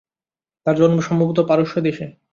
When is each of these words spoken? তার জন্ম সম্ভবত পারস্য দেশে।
তার 0.65 0.75
জন্ম 0.77 0.97
সম্ভবত 0.99 1.37
পারস্য 1.41 1.75
দেশে। 1.81 2.05